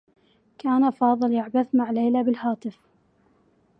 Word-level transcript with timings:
كان 0.59 0.89
فاضل 0.91 1.31
يعبث 1.33 1.75
مع 1.75 1.91
ليلى 1.91 2.23
بالهاتف. 2.23 2.79